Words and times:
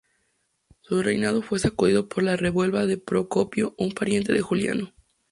Su 0.81 1.03
reinado 1.03 1.43
fue 1.43 1.59
sacudido 1.59 2.09
por 2.09 2.23
la 2.23 2.35
revuelta 2.35 2.87
de 2.87 2.97
Procopio, 2.97 3.75
un 3.77 3.91
pariente 3.91 4.33
de 4.33 4.41
Juliano. 4.41 4.93